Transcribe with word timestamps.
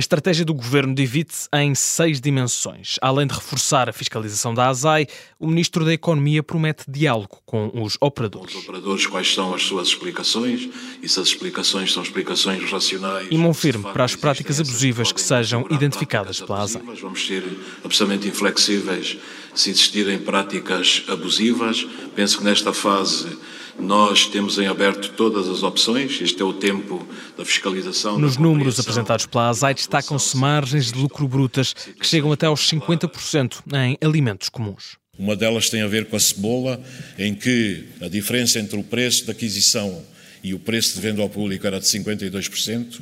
A 0.00 0.08
estratégia 0.10 0.46
do 0.46 0.54
governo 0.54 0.94
divide-se 0.94 1.46
em 1.52 1.74
seis 1.74 2.22
dimensões. 2.22 2.96
Além 3.02 3.26
de 3.26 3.34
reforçar 3.34 3.86
a 3.86 3.92
fiscalização 3.92 4.54
da 4.54 4.68
ASAI, 4.68 5.06
o 5.38 5.46
ministro 5.46 5.84
da 5.84 5.92
Economia 5.92 6.42
promete 6.42 6.84
diálogo 6.88 7.42
com 7.44 7.70
os 7.74 7.98
operadores. 8.00 8.54
Os 8.54 8.62
operadores, 8.62 9.06
quais 9.06 9.34
são 9.34 9.52
as 9.52 9.62
suas 9.62 9.88
explicações 9.88 10.70
e 11.02 11.06
se 11.06 11.20
as 11.20 11.26
explicações 11.26 11.92
são 11.92 12.02
explicações 12.02 12.70
racionais. 12.70 13.28
E 13.30 13.36
mão 13.36 13.52
firme 13.52 13.84
para 13.92 14.04
as 14.04 14.16
práticas 14.16 14.58
abusivas 14.58 15.12
que 15.12 15.20
sejam 15.20 15.66
identificadas 15.68 16.40
pela 16.40 16.62
ASAI. 16.62 16.82
Vamos 17.02 17.26
ser 17.26 17.44
absolutamente 17.84 18.26
inflexíveis 18.26 19.18
se 19.54 19.68
existirem 19.68 20.18
práticas 20.18 21.04
abusivas. 21.08 21.86
Penso 22.16 22.38
que 22.38 22.44
nesta 22.44 22.72
fase 22.72 23.36
nós 23.80 24.26
temos 24.26 24.58
em 24.58 24.66
aberto 24.66 25.12
todas 25.12 25.48
as 25.48 25.62
opções, 25.62 26.20
este 26.20 26.40
é 26.40 26.44
o 26.44 26.52
tempo 26.52 27.04
da 27.36 27.44
fiscalização. 27.44 28.18
Nos 28.18 28.36
da 28.36 28.42
números 28.42 28.78
apresentados 28.78 29.26
pela 29.26 29.48
ASAI 29.48 29.74
destacam-se 29.90 30.36
margens 30.36 30.92
de 30.92 30.98
lucro 30.98 31.26
brutas 31.26 31.74
que 31.74 32.06
chegam 32.06 32.30
até 32.30 32.46
aos 32.46 32.60
50% 32.70 33.56
em 33.74 33.98
alimentos 34.00 34.48
comuns. 34.48 34.96
Uma 35.18 35.34
delas 35.34 35.68
tem 35.68 35.82
a 35.82 35.88
ver 35.88 36.06
com 36.06 36.14
a 36.14 36.20
cebola, 36.20 36.80
em 37.18 37.34
que 37.34 37.86
a 38.00 38.06
diferença 38.06 38.60
entre 38.60 38.78
o 38.78 38.84
preço 38.84 39.24
de 39.24 39.32
aquisição 39.32 40.02
e 40.44 40.54
o 40.54 40.60
preço 40.60 40.94
de 40.94 41.00
venda 41.00 41.20
ao 41.20 41.28
público 41.28 41.66
era 41.66 41.80
de 41.80 41.86
52%, 41.86 43.00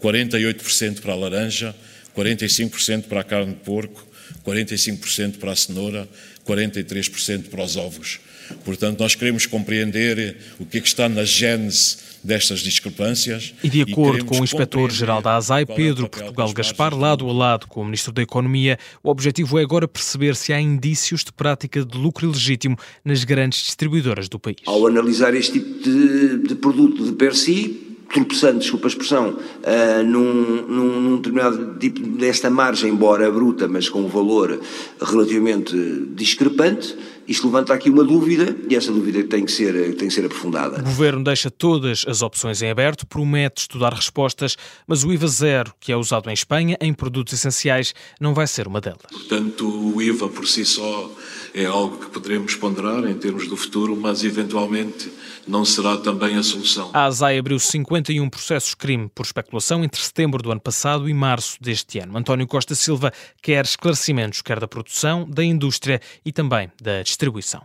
48% 0.00 1.00
para 1.00 1.12
a 1.12 1.16
laranja, 1.16 1.74
45% 2.16 3.02
para 3.02 3.20
a 3.20 3.24
carne 3.24 3.52
de 3.52 3.60
porco, 3.60 4.06
45% 4.46 5.38
para 5.38 5.50
a 5.50 5.56
cenoura, 5.56 6.08
43% 6.46 7.48
para 7.48 7.64
os 7.64 7.76
ovos. 7.76 8.20
Portanto, 8.64 9.00
nós 9.00 9.16
queremos 9.16 9.46
compreender 9.46 10.36
o 10.60 10.64
que, 10.64 10.78
é 10.78 10.80
que 10.80 10.88
está 10.88 11.08
na 11.08 11.24
gênese 11.24 11.96
destas 12.22 12.60
discrepâncias. 12.60 13.54
E 13.62 13.68
de 13.68 13.82
acordo 13.82 14.18
e 14.18 14.24
com 14.24 14.40
o 14.40 14.44
inspetor-geral 14.44 15.22
da 15.22 15.36
ASAI, 15.36 15.62
é 15.62 15.66
Pedro 15.66 16.08
Portugal 16.08 16.52
Gaspar, 16.52 16.96
lado 16.96 17.28
a 17.28 17.32
lado 17.32 17.66
com 17.66 17.82
o 17.82 17.84
Ministro 17.84 18.12
da 18.12 18.22
Economia, 18.22 18.78
o 19.02 19.10
objetivo 19.10 19.58
é 19.58 19.62
agora 19.62 19.88
perceber 19.88 20.36
se 20.36 20.52
há 20.52 20.60
indícios 20.60 21.24
de 21.24 21.32
prática 21.32 21.84
de 21.84 21.96
lucro 21.96 22.26
ilegítimo 22.26 22.76
nas 23.04 23.24
grandes 23.24 23.62
distribuidoras 23.62 24.28
do 24.28 24.38
país. 24.38 24.58
Ao 24.66 24.86
analisar 24.86 25.34
este 25.34 25.52
tipo 25.52 25.82
de, 25.82 26.38
de 26.48 26.54
produto 26.54 27.04
de 27.04 27.12
per 27.12 27.34
si, 27.34 27.90
tropeçando, 28.12 28.58
desculpa 28.58 28.86
a 28.86 28.90
expressão, 28.90 29.28
uh, 29.30 30.02
num, 30.04 30.66
num, 30.66 31.00
num, 31.00 31.16
determinado 31.16 31.78
tipo 31.78 32.00
desta 32.00 32.50
margem, 32.50 32.90
embora 32.90 33.30
bruta, 33.30 33.68
mas 33.68 33.88
com 33.88 34.00
um 34.00 34.08
valor 34.08 34.60
relativamente 35.00 35.74
discrepante, 36.14 36.96
isto 37.30 37.46
levanta 37.46 37.72
aqui 37.72 37.88
uma 37.88 38.02
dúvida 38.02 38.56
e 38.68 38.74
essa 38.74 38.90
dúvida 38.90 39.22
tem 39.22 39.44
que 39.44 39.52
ser, 39.52 39.72
tem 39.94 40.08
que 40.08 40.10
ser 40.14 40.24
aprofundada. 40.24 40.80
O 40.80 40.82
Governo 40.82 41.22
deixa 41.22 41.48
todas 41.48 42.04
as 42.08 42.22
opções 42.22 42.60
em 42.60 42.68
aberto, 42.68 43.06
promete 43.06 43.60
estudar 43.62 43.94
respostas, 43.94 44.56
mas 44.84 45.04
o 45.04 45.12
IVA 45.12 45.28
zero, 45.28 45.72
que 45.78 45.92
é 45.92 45.96
usado 45.96 46.28
em 46.28 46.32
Espanha 46.32 46.76
em 46.80 46.92
produtos 46.92 47.32
essenciais, 47.32 47.94
não 48.20 48.34
vai 48.34 48.48
ser 48.48 48.66
uma 48.66 48.80
delas. 48.80 49.06
Portanto, 49.08 49.94
o 49.94 50.02
IVA 50.02 50.28
por 50.28 50.44
si 50.44 50.64
só 50.64 51.08
é 51.54 51.66
algo 51.66 51.98
que 51.98 52.10
poderemos 52.10 52.56
ponderar 52.56 53.04
em 53.04 53.14
termos 53.14 53.46
do 53.46 53.56
futuro, 53.56 53.96
mas 53.96 54.24
eventualmente 54.24 55.08
não 55.46 55.64
será 55.64 55.96
também 55.96 56.36
a 56.36 56.42
solução. 56.42 56.90
A 56.92 57.04
ASAI 57.04 57.38
abriu 57.38 57.58
51 57.58 58.28
processos 58.28 58.74
crime 58.74 59.08
por 59.14 59.24
especulação 59.24 59.82
entre 59.84 60.00
setembro 60.00 60.42
do 60.42 60.50
ano 60.50 60.60
passado 60.60 61.08
e 61.08 61.14
março 61.14 61.56
deste 61.60 61.98
ano. 61.98 62.16
António 62.16 62.46
Costa 62.46 62.74
Silva 62.74 63.12
quer 63.42 63.64
esclarecimentos 63.64 64.42
quer 64.42 64.60
da 64.60 64.68
produção, 64.68 65.28
da 65.28 65.44
indústria 65.44 66.00
e 66.24 66.32
também 66.32 66.70
da 66.80 67.00
distribuição. 67.20 67.62